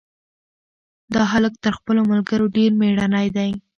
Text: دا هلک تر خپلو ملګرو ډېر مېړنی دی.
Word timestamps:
دا 1.13 1.21
هلک 1.33 1.53
تر 1.63 1.73
خپلو 1.79 2.01
ملګرو 2.11 2.45
ډېر 2.57 2.71
مېړنی 2.79 3.27
دی. 3.35 3.51